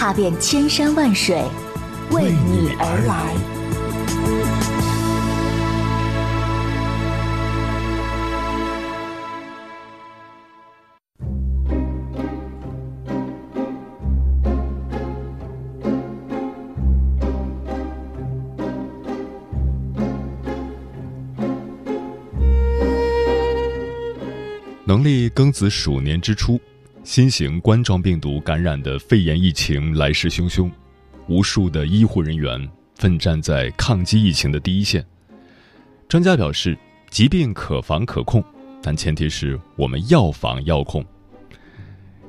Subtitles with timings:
[0.00, 1.44] 踏遍千山万水，
[2.10, 3.34] 为你而来。
[24.86, 26.58] 农历庚子鼠年之初。
[27.02, 30.70] 新型冠状病毒感染的肺炎疫情来势汹汹，
[31.28, 35.04] 无数的医护人员奋战在抗击疫情的第一线。
[36.08, 36.76] 专家表示，
[37.08, 38.44] 疾病可防可控，
[38.82, 41.04] 但前提是我们要防要控。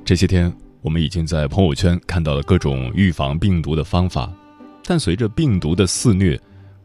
[0.04, 4.32] 这些天，我们已经在朋友圈看到了各种预防病毒的方法，
[4.84, 6.40] 但随着病毒的肆虐，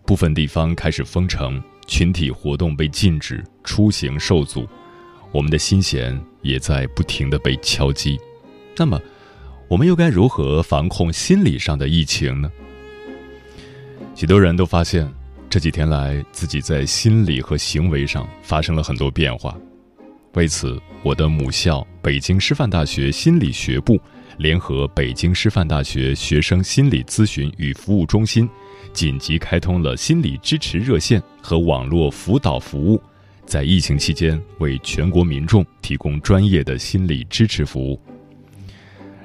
[0.05, 4.67] 部分地方开始封城，群体活动被禁止，出行受阻。
[5.37, 8.19] 我们的心弦也在不停的被敲击，
[8.75, 8.99] 那么，
[9.67, 12.51] 我们又该如何防控心理上的疫情呢？
[14.15, 15.07] 许多人都发现，
[15.47, 19.55] 这几天来自己在心理和行为上发生了很多变化。
[20.33, 24.01] 为此，我的母校北京师范大学心理学部
[24.39, 28.49] 联合北京师范大学学生心理咨询与服务中心，
[28.91, 32.99] 紧急开通了心理支持热线和网络辅导服务。
[33.47, 37.99] 在疫情期间，为全国民众提供专业的心理支持服务。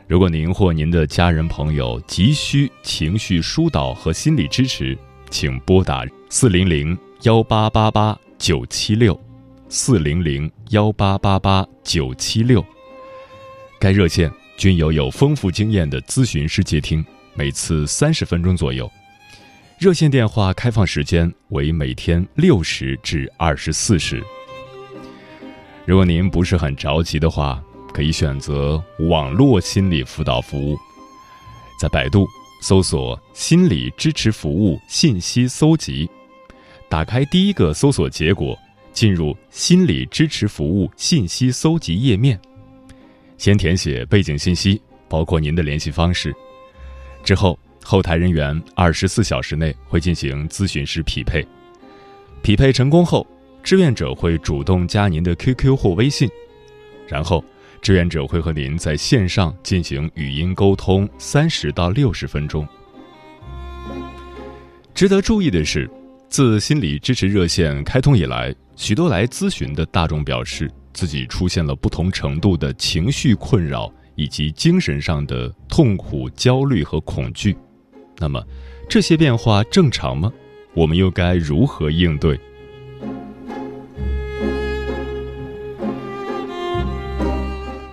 [0.06, 4.96] 如果您或您的家人朋友急需情绪疏导和心理支持，
[5.28, 9.20] 请拨打四零零幺八八八九七六，
[9.68, 12.64] 四零零幺八八八九七六。
[13.80, 17.04] 该热线均由有丰富经验的咨询师接听，
[17.34, 18.88] 每次三十分钟左右。
[19.82, 24.22] 热线电话开放时间为每天六时至二十四时。
[25.84, 27.60] 如果您不是很着急的话，
[27.92, 30.78] 可以选择网络心理辅导服务，
[31.80, 32.28] 在百度
[32.60, 36.08] 搜索“心理支持服务”信息搜集，
[36.88, 38.56] 打开第一个搜索结果，
[38.92, 42.40] 进入“心理支持服务”信息搜集页面，
[43.36, 46.32] 先填写背景信息，包括您的联系方式，
[47.24, 47.58] 之后。
[47.82, 51.46] 后台人员二十四小时内会进行咨询师匹配，
[52.42, 53.26] 匹配成功后，
[53.62, 56.28] 志愿者会主动加您的 QQ 或微信，
[57.06, 57.44] 然后
[57.80, 62.66] 志愿者会和您在线上进行语音沟通三十到六十分钟。
[64.94, 65.90] 值得注意的是，
[66.28, 77.56] 自心理支持热线开通以来，许多来咨询的大众表示自己出现了不同程度的情绪困扰以及精神上的痛苦、焦虑和恐惧。
[78.22, 78.40] 那么，
[78.88, 80.32] 这些变化正常吗？
[80.74, 82.38] 我们又该如何应对？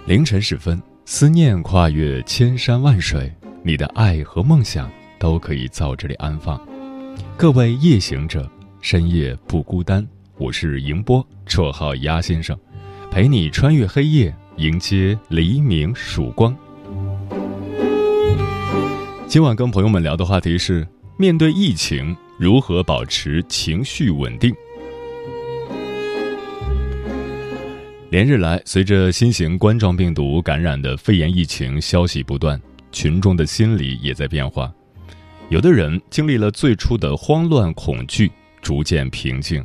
[0.06, 6.62] 凌晨时分，思念跨越千山万水，你的爱和梦想都可以在这里安放。
[7.36, 8.48] 各位夜行者，
[8.82, 10.08] 深夜不孤单。
[10.38, 12.56] 我是迎波，绰号鸭先生，
[13.10, 16.56] 陪你穿越黑夜，迎接黎明曙光。
[19.30, 24.52] 今晚跟朋友们聊的话题是：面对疫情，如何保持情绪稳定？
[28.10, 32.60] 连日来，随着新型冠状病毒感染的肺炎疫情消息不断，
[32.92, 34.74] 群众的心理也在变化。
[35.50, 38.32] 有的人经历了最初的慌乱恐惧，
[38.64, 39.62] 逐渐平静；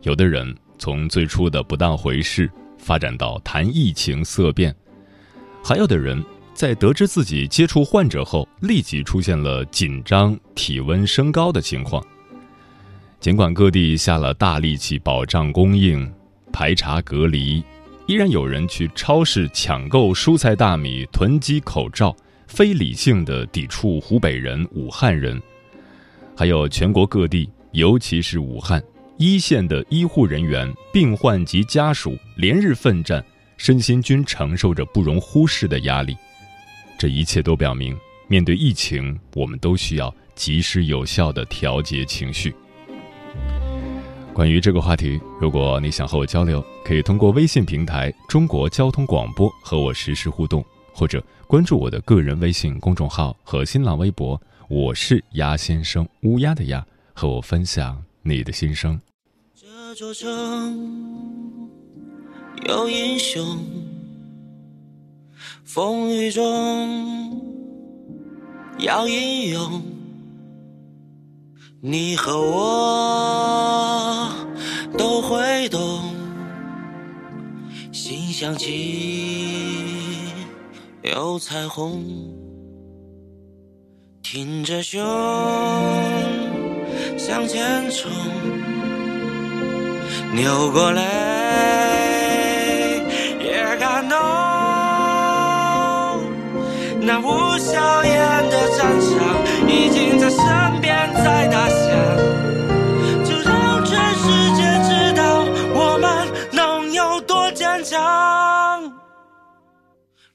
[0.00, 4.74] 有的人从最初的不当回事发展到谈疫情色变，
[5.62, 6.24] 还有的人。
[6.54, 12.02] 在得知自己接触患者后，立即出现了紧张、体温升高的情况。
[13.18, 16.10] 尽管各地下了大力气保障供应、
[16.52, 17.62] 排查隔离，
[18.06, 22.14] 依然有人去超市抢购蔬菜大米、囤积口罩，
[22.46, 25.40] 非理性的抵触湖北人、武汉人。
[26.36, 28.82] 还有全国各地，尤其是武汉
[29.16, 33.24] 一线的医护人员、病患及家属连日奋战，
[33.56, 36.16] 身心均承受着不容忽视的压力。
[37.04, 37.94] 这一切都表明，
[38.28, 42.54] 面对疫情，我们都需要及时有效的调节情绪。
[44.32, 50.64] 关于这个话题，如果你想和我交流，可以通过微信平台“中国交通广播”和我实时互动，
[50.94, 54.40] 或者关注我的个人微信公众号和新浪微博，
[54.70, 58.98] 我是鸭先生，乌鸦的鸭，和我分享你的心声。
[59.54, 61.68] 这座城
[62.66, 63.58] 有英雄，
[65.64, 67.42] 风雨中
[68.78, 69.82] 要英勇，
[71.80, 74.30] 你和我
[74.98, 75.80] 都会懂，
[77.92, 79.88] 心想起
[81.02, 82.04] 有彩虹，
[84.22, 85.02] 挺着胸
[87.16, 88.10] 向前冲。
[90.34, 91.00] 扭过泪
[97.06, 101.76] 那无硝烟的战场已经在身边在打响，
[103.24, 104.24] 就让全世
[104.56, 108.00] 界知道我们能有多坚强。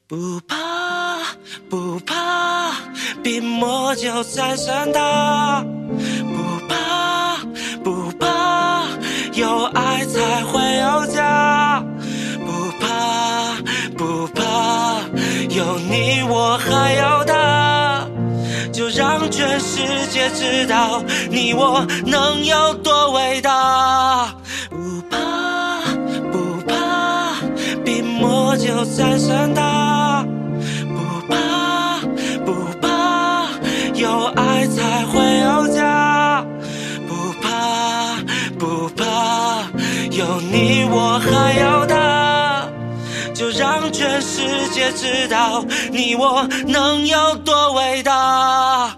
[0.08, 0.56] 不怕
[1.70, 2.72] 不怕，
[3.24, 5.66] 病魔就在身大。
[9.34, 11.82] 有爱才会有家，
[15.60, 18.08] 有你我还有他，
[18.72, 24.34] 就让全世界知道你我能有多伟大。
[24.70, 25.18] 不怕
[26.32, 27.42] 不怕，
[27.84, 30.26] 病魔就算算大，
[30.88, 32.00] 不怕
[32.46, 33.50] 不怕，
[33.96, 36.42] 有爱才会有家。
[37.06, 38.16] 不怕，
[38.58, 39.04] 不怕
[40.10, 41.99] 有你，我还有他，
[43.60, 44.40] 让全世
[44.70, 48.98] 界知道你我能有多伟大。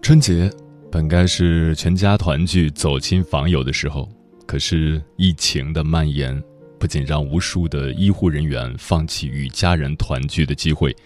[0.00, 0.50] 春节
[0.90, 4.08] 本该是全家团聚、走亲访友的时候，
[4.46, 6.42] 可是疫情的蔓延，
[6.78, 10.96] 不仅让无数的医护人员放弃与家人团聚的机会。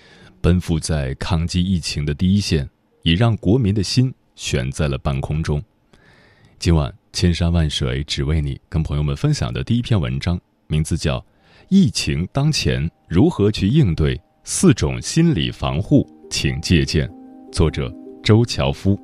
[0.41, 2.69] 奔赴在抗击疫情的第一线，
[3.07, 5.63] 已让国民的心悬在了半空中。
[6.59, 11.21] 今晚千山万水只为你，跟朋友们分享的第一篇文章，名字叫
[11.69, 17.09] 《疫情当前如何去应对四种心理防护，请借鉴》，
[17.53, 17.95] 作者
[18.25, 18.99] 周樵夫。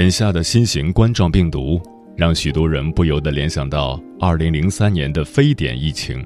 [0.00, 1.78] 眼下的新型冠状病毒，
[2.16, 6.24] 让许多人不由得联想到2003年的非典疫情。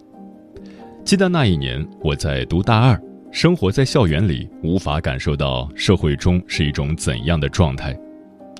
[1.05, 2.97] 记得那一年，我在读大二，
[3.33, 7.93] 生活在校园里，无法感受到社会中是一种怎样的状态。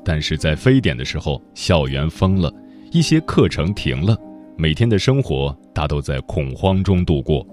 [0.05, 2.53] 但是在非典的时候，校园封了，
[2.91, 4.19] 一些课程停了，
[4.57, 7.47] 每天的生活大都在恐慌中度过。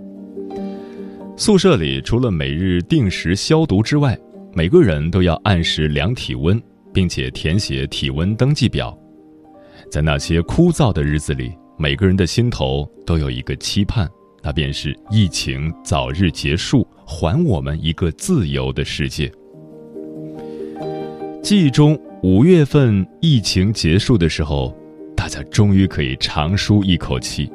[1.37, 4.17] 宿舍里除了每日定时消毒之外，
[4.51, 6.59] 每个人都要按时量体温。
[6.93, 8.97] 并且填写体温登记表，
[9.89, 14.09] 在那些枯燥的日子里，每个人的心头都有一个期盼，
[14.41, 19.31] 那便是疫情早日结束，还我们一个自由的世界。
[21.41, 24.75] 记忆中，五月份疫情结束的时候，
[25.15, 27.51] 大家终于可以长舒一口气，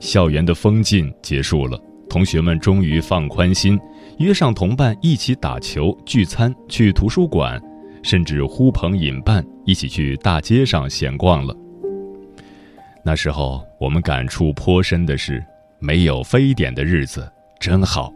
[0.00, 3.78] 校园的封禁结束了，同学们终于放宽心，
[4.18, 7.60] 约上同伴一起打球、聚餐、去图书馆。
[8.02, 11.56] 甚至呼朋引伴一起去大街上闲逛了。
[13.04, 15.44] 那时候我们感触颇深的是，
[15.78, 18.12] 没有非典的日子真好。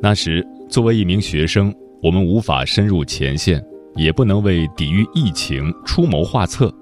[0.00, 3.64] 那时作为一名学生，我们无法深入前线，
[3.94, 6.72] 也不能为抵御疫情出谋划策，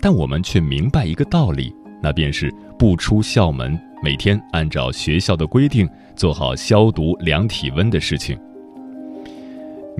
[0.00, 8.38] 但我们却明白一个道理，那便是不出校门，每天按照学校的规定做好消毒、量体温的事情。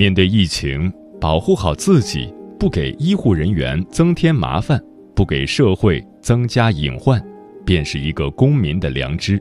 [0.00, 0.90] 面对疫情，
[1.21, 4.83] 保护好自己，不给医护人员增添麻烦，
[5.14, 7.23] 不给社会增加隐患，
[7.66, 9.38] 便是一个公民的良知，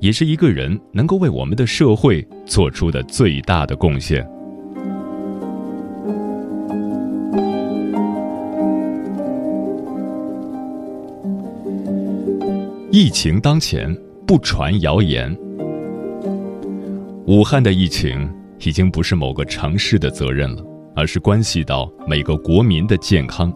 [0.00, 4.26] 也是一个人能够为我们的社会做出的最大的贡献。
[12.90, 13.94] 疫情当前，
[14.26, 15.36] 不传谣言。
[17.26, 18.39] 武汉的疫情。
[18.60, 20.64] 已经不是某个城市的责任了，
[20.94, 23.52] 而是关系到每个国民的健康。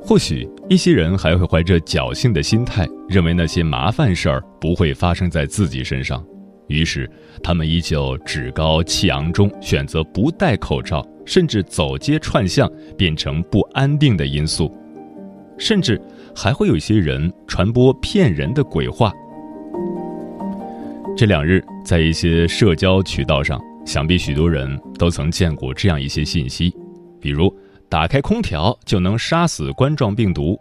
[0.00, 6.22] 或许一些人还会怀着侥幸的心态，认为那些麻烦事儿不会发生在自己身上，
[6.68, 7.10] 于是
[7.42, 14.70] 他们依旧趾高气昂中选择不戴口罩，甚至走街串巷变成不安定的因素，
[15.56, 15.98] 甚至
[16.36, 19.10] 还会有一些人传播骗人的鬼话。
[21.16, 26.74] 这两日，在一些社交渠道上，想必许多人都曾见过这样一些信息，
[27.20, 27.54] 比如
[27.88, 30.58] 打开空调就能杀死冠状病毒，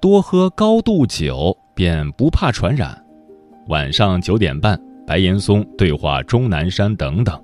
[0.00, 3.00] 多喝高度酒便不怕传染，
[3.68, 7.40] 晚上九点半白岩松对话钟南山等等。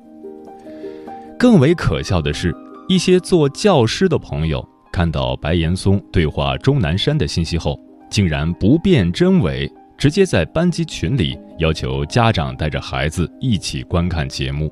[1.38, 2.54] 更为可笑的是，
[2.88, 7.78] 一些做教师的朋友看到白岩松对话钟南山的信息后，
[8.10, 9.70] 竟然不辨真伪。
[9.96, 14.70] 直接在班级群里要求家长带着孩子一起观看节目。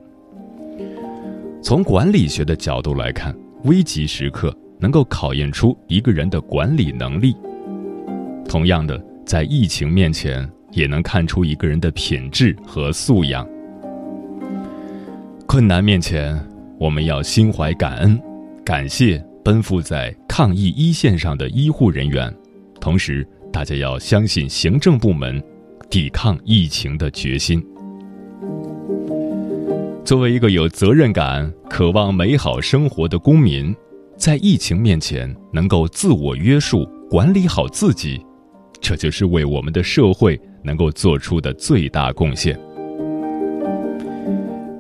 [1.63, 3.33] 从管理学的角度来看，
[3.65, 7.37] 危急时刻能够考验出一个人的管理能力。
[8.49, 13.49] 同样的，在疫情面前，也能看出一个人的品质和素养。
[15.47, 16.39] 困难面前，
[16.81, 18.21] 我们要心怀感恩，
[18.65, 22.35] 感谢奔赴在抗疫一线上的医护人员，
[22.81, 23.27] 同时。
[23.53, 25.39] 大家要相信行政部门
[25.91, 27.63] 抵抗疫情的决心。
[30.05, 33.75] 作为一个有责任感、渴望美好生活的公民，
[34.17, 38.21] 在疫情面前能够自我约束、管理好自己，
[38.81, 42.59] 这就是为我们的社会能够做出的最大贡献。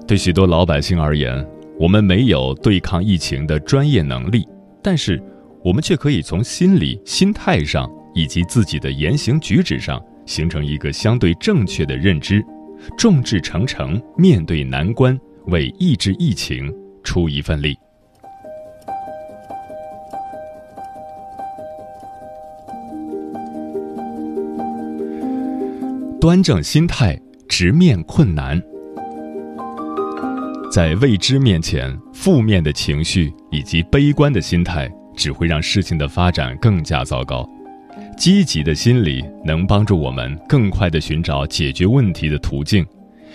[0.06, 1.46] 对许多老百姓而言，
[1.78, 4.46] 我们没有对抗疫情的专业能力，
[4.82, 5.22] 但是
[5.62, 7.88] 我们却可以从心理、心态上。
[8.14, 12.44] 以及自己的言行举止上形成一个相对正确的认知，
[12.96, 16.72] 众志成城，面对难关，为抑制疫情
[17.02, 17.76] 出一份力。
[26.20, 28.62] 端正心态，直面困难。
[30.70, 37.48] 在未知面前，负面的情绪以及悲观的心态只会让事情的发展更加糟糕。
[38.16, 42.86] 积极的心理能帮助我们更快地寻找解决问题的途径，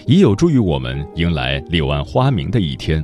[0.05, 3.03] 也有助于我们迎来柳暗花明的一天。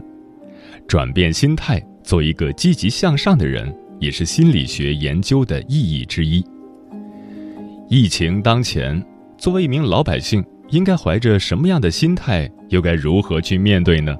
[0.87, 6.43] 转变心态，做一个积极向上的人，也是心理学研究的意义之一。
[7.89, 9.03] 疫情当前，
[9.37, 14.15] 作为一名老百姓，应该怀着什么样的心态，又该如何去面对呢？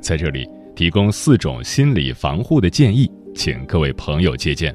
[0.00, 4.74] 在这里提供四种心理防护的建议，请各位朋友借鉴。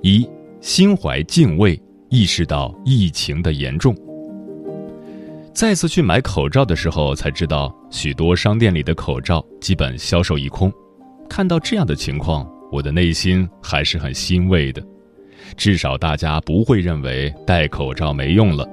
[0.00, 0.26] 一
[0.60, 3.96] 心怀敬畏，意识到疫情的严重。
[5.54, 10.72] 再次去买口罩的时候，才知道许多商店里的口罩基本销售一空。
[11.28, 14.82] 看到这样的情况，我的内心还是很欣慰的，
[15.56, 18.68] 至少大家不会认为戴口罩没用了。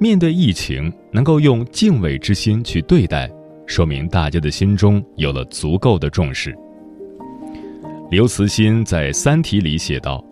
[0.00, 3.30] 面对疫情，能够用敬畏之心去对待，
[3.66, 6.56] 说明大家的心中有了足够的重视。
[8.10, 10.24] 刘慈欣在《三体》里写道。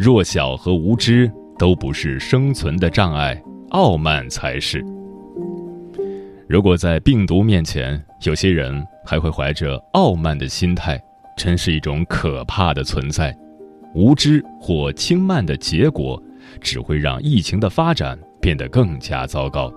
[0.00, 3.38] 弱小和无知都不是生存的障碍，
[3.68, 4.82] 傲慢才是。
[6.48, 10.98] 如果在病毒面前，有些人还会怀着傲慢的心态，
[11.36, 13.36] 真是一种可怕的存在。
[13.94, 16.18] 无知或轻慢的结果，
[16.62, 19.70] 只会让疫情的发展变得更加糟糕。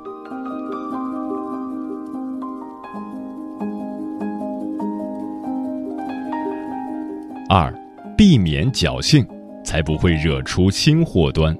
[7.49, 7.77] 二，
[8.17, 9.27] 避免侥幸。
[9.63, 11.57] 才不会惹出新祸端。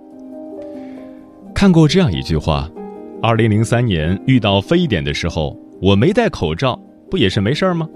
[1.54, 2.70] 看过这样一句话：，
[3.22, 6.80] 二零零三年遇到非典的时候，我没戴口罩，
[7.10, 7.88] 不也是没事儿吗？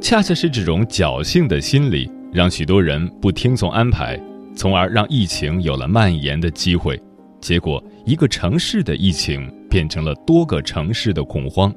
[0.00, 4.18] 恰恰是这种侥幸的心理，让许多人不听从安排，
[4.54, 7.00] 从而让疫情有了蔓延的机会。
[7.40, 11.74] 结果，一个城市的疫情变成了多个城市的恐慌。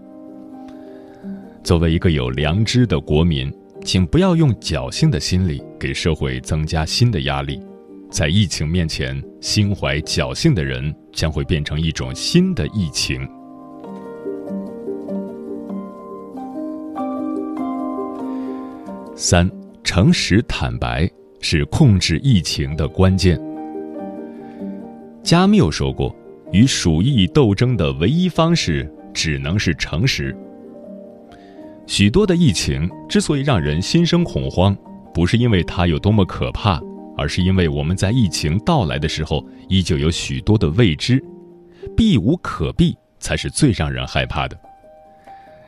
[1.64, 3.54] 作为一个有良知的国民。
[3.88, 7.58] 请不要用侥幸的心理给社会增加新的压力，
[8.12, 13.26] 在疫情面前，心怀侥幸的人将会变成一种新的疫情。
[19.16, 19.50] 三，
[19.86, 23.42] 诚实坦白是控制疫情的关键。
[25.24, 26.14] 加缪说过
[26.52, 30.36] ：“与鼠疫斗争的唯一方式，只能是诚实。”
[31.88, 34.76] 许多的疫情之所以让人心生恐慌，
[35.14, 36.82] 不是因为它有多么可怕，
[37.18, 41.24] 而是因为我们在疫情到来的时候依旧有许多的未知，
[41.96, 44.60] 避无可避才是最让人害怕的。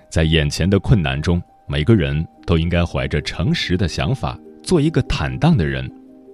[0.10, 5.90] 在眼前的困难中，每个人都应该怀着诚实的想法，做一个坦荡的人。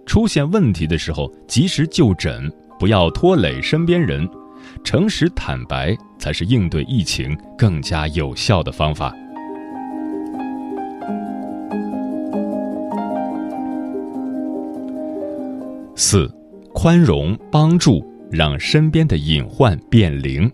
[0.07, 4.27] 出现问题的时候，及时就诊，不要拖累身边人，
[4.83, 9.15] 诚实坦白才是应对疫情更加有效的方法。
[15.97, 16.29] 四，
[16.73, 20.51] 宽容帮助，让身边的隐患变零。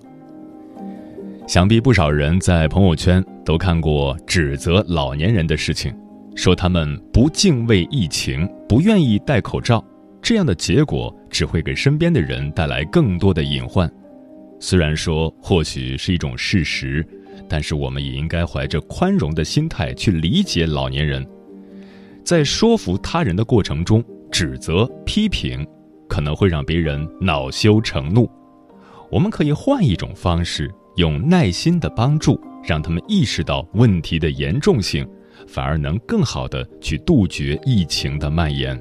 [1.47, 5.91] 想必不少人在朋友圈都看过指责老年人的事情，
[6.35, 9.83] 说他们不敬畏疫情，不愿意戴口罩，
[10.21, 13.91] 这样的结果只会给身边的人带来更多的隐患。
[14.59, 17.03] 虽然说或许是一种事实，
[17.49, 21.25] 但是我们也应该怀着宽容的心态去理解老年人。
[22.23, 25.67] 在说服他人的过程中，指责批评
[26.07, 28.29] 可能会让别人恼羞成怒。
[29.11, 30.71] 我们可以换一种方式。
[30.97, 35.07] 用耐心的帮助，让他们意识到问题的严重性，
[35.47, 38.77] 反而能更好的去杜绝疫情的蔓延。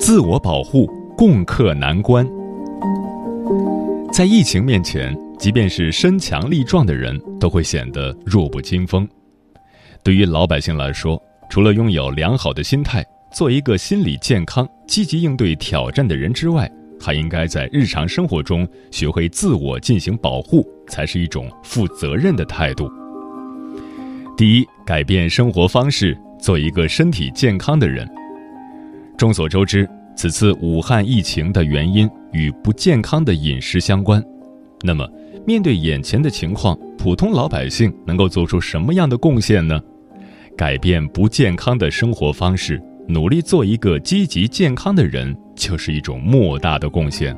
[0.00, 2.28] 自我保护，共克难关。
[4.12, 9.06] 在疫情面前，即便是身强力壮的人，都会显得弱不禁风。
[10.02, 16.66] 对于老百姓来说，除了拥有良好的心态，做一个心理健康、积极应对挑战的人之外，
[16.98, 22.90] 还应该在日常生活中学会自我进行保护，才是一种负责任的态度。
[24.38, 28.08] 第一，改变生活方式，做一个身体健康的人。
[29.18, 29.86] 众所周知，
[30.16, 34.24] 此次武汉疫情的原因与不健康的饮食相关。
[34.86, 35.06] 那么，
[35.46, 39.80] 面对眼前的情况，普通老百姓能够做出什么样的贡献呢？
[40.56, 47.36] 改变不健康的生活方式，努力做一个积极健康的人，就是一种莫大的贡献。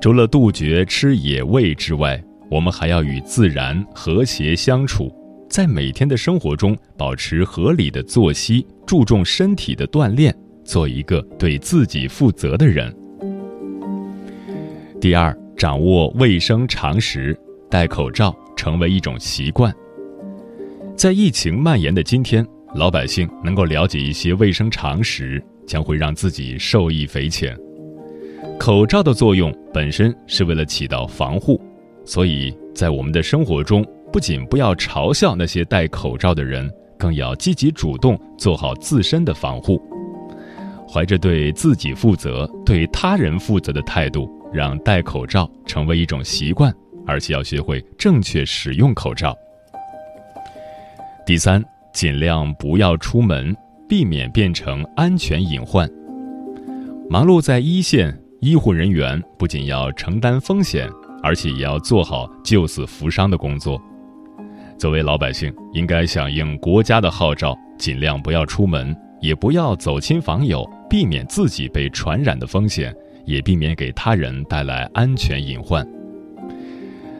[0.00, 5.12] 除了杜绝吃野味之外，我们还要与自然和谐相处，
[5.48, 10.32] 在每天的生活中保持合理的作息，注重身体的锻炼，
[10.64, 12.94] 做一个对自己负责的人。
[15.00, 17.34] 第二，掌握卫生常识，
[17.70, 19.74] 戴口罩成为一种习惯。
[20.94, 27.56] 在疫情蔓延的今天，老百姓能够了解一些卫生常识，将会让自己受益匪浅。
[28.58, 31.58] 口罩的作用本身是为了起到防护，
[32.04, 39.80] 所以在我们的生活中，不仅不要嘲笑那些戴口罩的人，更要积极主动做好自身的防护。
[40.86, 46.74] 怀着对自己负责、对他人负责的态度，让戴口罩成为一种习惯，
[47.06, 49.36] 而且要学会正确使用口罩。
[51.26, 53.54] 第三，尽量不要出门，
[53.86, 55.86] 避免变成安全隐患。
[57.10, 60.88] 忙碌在一线，医护人员不仅要承担风险，
[61.22, 63.80] 而且也要做好救死扶伤的工作。
[64.78, 72.94] 作为老百姓，应该响应国家的号召，尽量不要出门，也不要走亲访友，避免自己被传染的风险，
[73.26, 75.86] 也避免给他人带来安全隐患。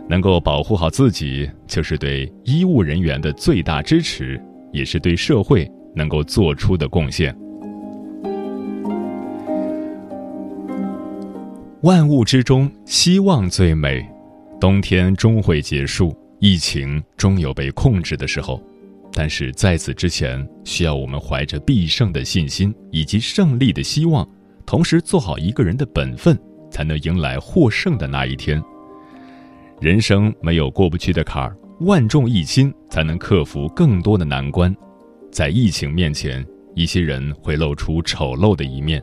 [0.09, 4.41] 能够保护好自己，就是对医务人员的最大支持，
[4.73, 7.37] 也是对社会能够做出的贡献。
[11.83, 14.05] 万物之中，希望最美。
[14.61, 18.63] 冬天终会结束，疫情终有被控制的时候，
[19.13, 24.27] 但是在此之前，需要我们怀着必胜的信心以及胜利的希望，
[24.67, 26.37] 同时做好一个人的本分，
[26.71, 28.61] 才能迎来获胜的那一天。
[29.81, 34.75] 人生没有过不去的坎儿，万众一心才能克服更多的难关。
[35.31, 39.03] 在疫情面前，一些人会露出丑陋的一面，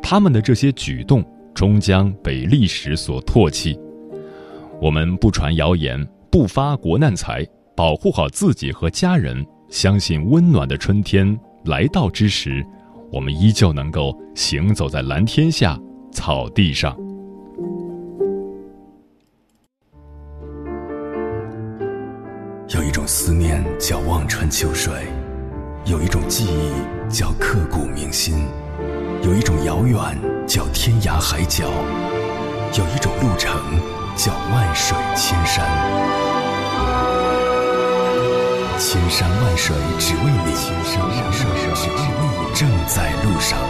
[0.00, 3.78] 他们的这些举动终将被历史所唾弃。
[4.80, 7.44] 我们不传谣言，不发国难财，
[7.74, 12.64] 保护好自己和家人，相信温暖的春天来到之时，
[13.12, 15.78] 我们依旧能够行走在蓝天下、
[16.12, 16.96] 草地上。
[22.72, 24.92] 有一种思念叫望穿秋水，
[25.86, 28.46] 有一种记忆叫刻骨铭心，
[29.24, 29.98] 有一种遥远
[30.46, 31.64] 叫天涯海角，
[32.78, 33.60] 有一种路程
[34.16, 36.39] 叫万水千山。
[38.82, 43.60] 千山万水只为你，千山万水只为你，正在路上。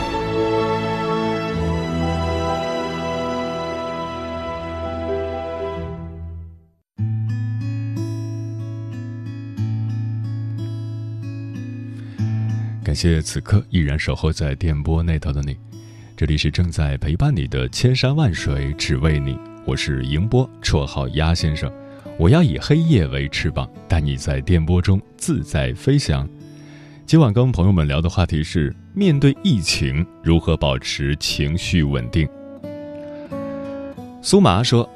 [12.84, 15.58] 感谢此刻依然守候在电波那头的你，
[16.16, 21.68] 这里是正在陪伴你的千山万水只为你，我是迎波，绰号鸭先生。
[22.20, 26.28] 我要以黑夜为翅膀，带你在电波中自在飞翔。
[27.06, 32.28] 今晚跟朋友们聊的话题是：面对疫情，如何保持情绪稳定？
[34.20, 34.86] 苏麻说：“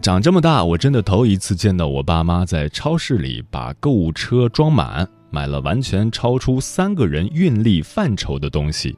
[0.00, 8.96] 长这么大，我真的头一次见到我爸妈在超市里把购物车装满，买了完全超出三个人运力范畴的东西。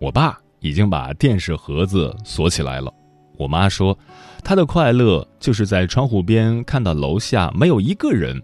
[0.00, 2.92] 我爸已经把电视盒子锁起来了。
[3.42, 3.98] 我妈说，
[4.42, 8.40] 她的快乐就是在窗户边看到楼下没有一个人。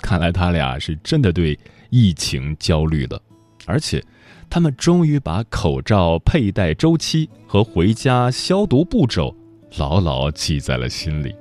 [0.00, 1.58] 看来他俩是真的对
[1.90, 3.20] 疫情焦虑了，
[3.66, 4.02] 而且。
[4.50, 9.36] 他们终于把口罩佩戴周期和回家消毒步骤
[9.76, 11.34] 牢牢记在了心里。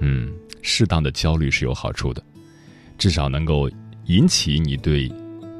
[0.00, 0.32] 嗯，
[0.62, 2.22] 适当的焦虑是有好处的，
[2.96, 3.70] 至少能够
[4.06, 5.12] 引起你对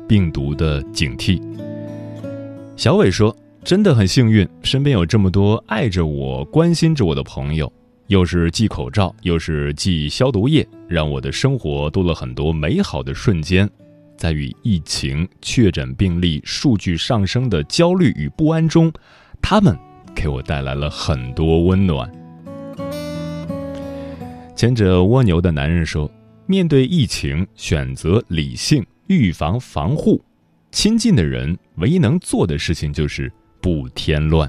[0.09, 1.39] 病毒的警惕。
[2.75, 7.71] 小伟说：“真的很幸运，身边有这么多爱着我、关心着我的朋友，
[8.07, 13.69] 又是系口罩，又是系消毒液，让我的生活多了很多美好的瞬间。”
[14.17, 18.93] 在与疫情确诊病例数据上升的焦虑与不安中，
[19.43, 19.77] 他们
[20.15, 22.09] 给我带来了很多温暖。
[24.55, 26.09] 牵着蜗牛的男人说
[26.47, 30.23] ：“面对疫情，选择理性，预防防护。
[30.71, 33.31] 亲近的人唯一能做的事情就是
[33.67, 34.49] 不添乱。”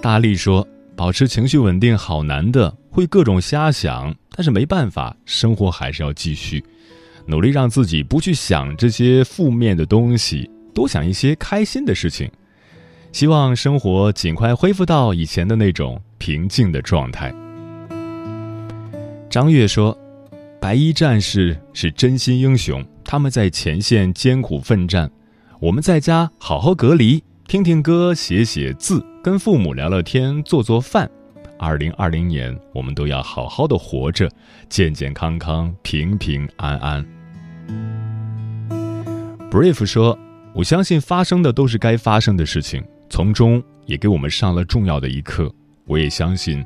[0.00, 6.64] 大力说：“保持情绪稳定好难的，会各种瞎想。”但是没办法，生活还是要继续，
[7.26, 12.30] 努力让自己不去想这些负面的东西，多想一些开心的事情。
[13.12, 17.34] 希望生活尽快恢复到以前的那种平静的状态。
[19.28, 19.94] 张悦说
[20.58, 25.10] ：“白衣战士是真心英雄，他们在前线艰苦奋战，
[25.58, 31.10] 我们在家好好隔离，听听歌，写写字，跟父母聊聊天，做做饭。”
[31.58, 34.30] 二零二零年，我们都要好好的活着，
[34.68, 37.06] 健健康康，平平安安。
[39.50, 40.18] Brief 说
[40.52, 45.50] ：“我相信发生的都是该发生的事情，从中也给我们上了重要的一课。
[45.86, 46.62] 我也相信，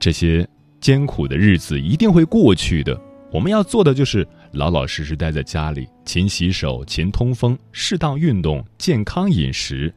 [0.00, 0.48] 这些
[0.80, 2.98] 艰苦的日子一定会过去的。
[3.30, 9.92] 我们要做的就是老老实实待在家里，勤洗手，勤通风，适当运动，健康饮食。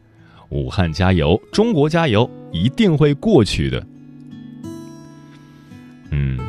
[0.49, 3.85] 武汉加油，中国加油，一定会过去的。”
[6.09, 6.39] 嗯，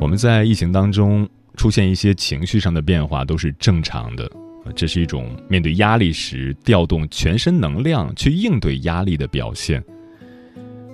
[0.00, 4.30] 我们在疫情当中出现一些情绪上的变化都是正常的，
[4.74, 9.82] 这是一种面对压力时调动全身能量去应对压力的表现。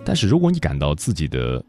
[0.04, 1.64] 但是如果你感到自己的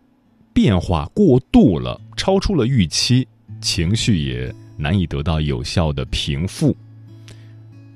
[0.51, 3.27] 变化过度了，超出了预期，
[3.63, 6.77] 情绪也难以得到有效的平复，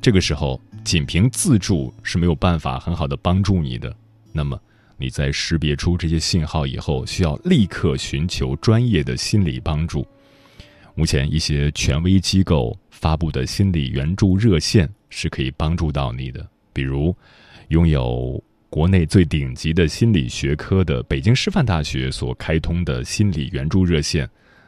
[0.01, 3.95] 这个时候仅凭自助是没有办法很好的帮助你的。
[4.31, 4.59] 那么。
[4.99, 10.03] 你在识别出这些信号以后，需要立刻寻求专业的心理帮助。
[10.95, 17.15] 目前，一些权威机构发布的心理援助热线是可以帮助到你的，比如
[17.67, 24.27] 拥有国内最顶级的心理学科的北京师范大学所开通的心理援助热线：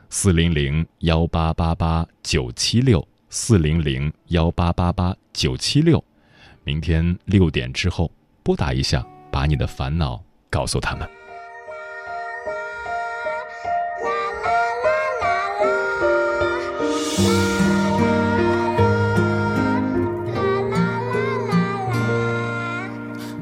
[0.10, 6.04] 四零零幺八八八九七六四零零幺八八八九七六。
[6.64, 8.12] 明天六点之后
[8.44, 9.06] 拨打一下。
[9.32, 11.08] 把你的烦恼告诉他们。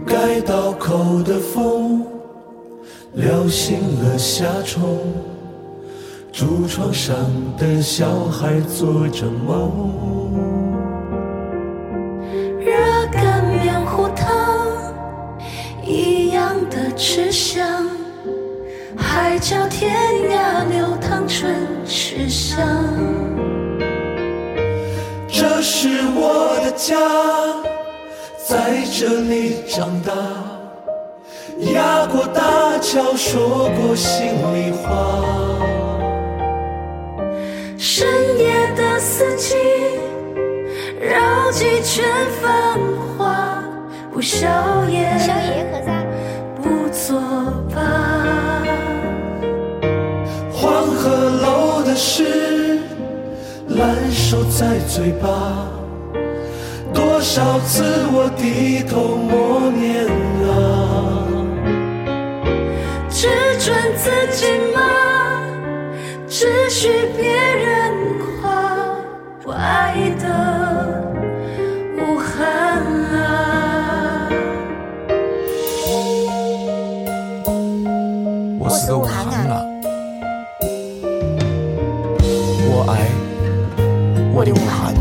[0.06, 2.06] 该刀口的风
[3.14, 5.00] 撩醒了夏虫，
[6.38, 7.16] 竹床上
[7.58, 9.92] 的小孩做着梦。
[12.60, 12.76] 热
[13.12, 14.28] 干面糊汤
[15.84, 17.90] 一样的吃香，
[18.96, 19.98] 海角天
[20.30, 21.56] 涯流淌春
[21.88, 22.60] 池香。
[25.28, 26.96] 这是我的家，
[28.48, 30.14] 在这里长大，
[31.74, 35.24] 压过大桥，说过心里话。
[39.18, 39.56] 四季，
[41.02, 42.06] 绕几圈
[42.40, 42.78] 繁
[43.18, 43.64] 华，
[44.14, 44.48] 不宵
[44.92, 45.10] 夜。
[45.18, 46.06] 宵夜何在？
[46.92, 47.20] 作
[47.74, 47.82] 罢。
[50.54, 51.10] 黄鹤
[51.42, 52.78] 楼的诗，
[53.70, 55.68] 烂熟在嘴巴，
[56.94, 60.06] 多少次我低头默念
[60.46, 60.54] 啊。
[63.10, 63.28] 只
[63.58, 64.78] 准自己骂，
[66.28, 67.67] 只许别人
[69.58, 70.24] 爱的
[71.98, 72.38] 武汉
[73.14, 74.30] 啊。
[78.70, 79.66] 是武汉啊！
[82.70, 83.10] 我爱
[84.34, 84.94] 我的武汉。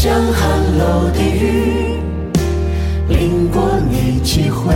[0.00, 0.42] 江汉
[0.78, 2.00] 楼的雨
[3.08, 4.14] 淋过你。
[4.24, 4.74] 几回，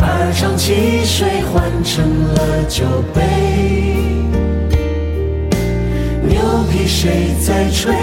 [0.00, 2.84] 儿唱汽水换成了酒
[3.14, 3.22] 杯，
[6.86, 7.94] 谁在吹？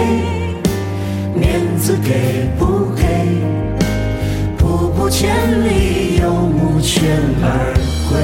[1.34, 3.04] 面子给不给？
[4.58, 5.30] 步步千
[5.68, 7.04] 里，游牧犬
[7.42, 7.74] 儿
[8.10, 8.20] 归。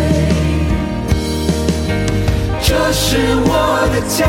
[2.62, 4.28] 这是我的家，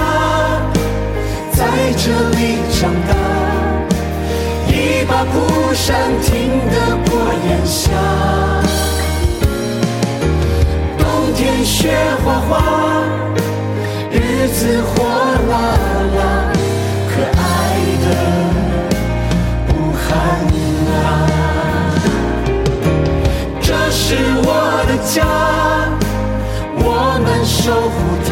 [1.53, 1.59] 在
[1.97, 2.07] 这
[2.39, 2.41] 里
[2.73, 3.11] 长大。
[4.71, 4.73] 一
[5.07, 5.87] 把蒲扇
[6.23, 6.29] 听
[6.71, 6.75] 得
[7.11, 7.11] 过
[7.49, 7.91] 炎夏，
[10.97, 11.03] 冬
[11.35, 11.91] 天雪
[12.25, 12.51] 花花，
[14.59, 15.05] 子火
[15.49, 15.55] 辣
[16.17, 16.21] 辣，
[17.09, 17.41] 可爱
[18.03, 18.07] 的
[19.69, 20.05] 不寒
[20.91, 20.99] 啊。
[23.63, 24.03] 这是
[24.43, 24.51] 我
[24.89, 25.17] 的家，
[26.75, 26.83] 我
[27.23, 28.29] 们守护它。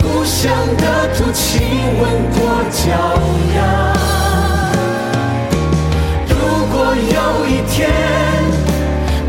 [0.00, 0.40] 故乡
[0.78, 0.82] 的
[1.16, 1.42] 土亲
[1.98, 2.38] 吻过
[2.70, 2.80] 脚
[3.56, 3.58] 丫。
[6.28, 6.32] 如
[6.70, 7.90] 果有一天，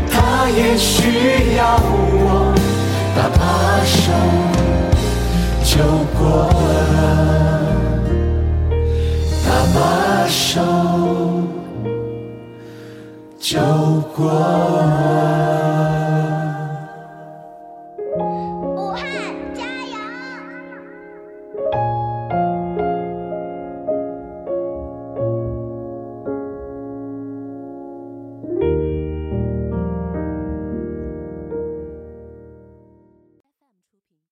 [0.08, 0.14] 他
[0.48, 1.60] 也需要
[2.22, 2.54] 我
[3.16, 3.42] 把把
[3.84, 3.98] 手
[5.76, 5.80] 就
[6.16, 6.94] 过了，
[9.44, 9.76] 搭把
[10.28, 10.60] 手
[13.40, 13.58] 就
[14.14, 15.43] 过了。